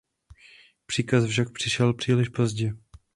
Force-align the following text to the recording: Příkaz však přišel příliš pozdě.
Příkaz 0.85 1.25
však 1.25 1.51
přišel 1.51 1.93
příliš 1.93 2.29
pozdě. 2.29 2.73